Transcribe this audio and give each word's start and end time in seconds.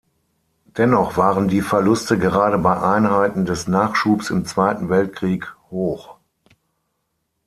Dennoch 0.65 1.15
waren 1.17 1.47
die 1.47 1.61
Verluste 1.61 2.17
gerade 2.17 2.57
bei 2.57 2.81
Einheiten 2.81 3.45
des 3.45 3.67
Nachschubs 3.67 4.31
im 4.31 4.45
Zweiten 4.45 4.89
Weltkrieg 4.89 5.53
hoch. 5.69 6.15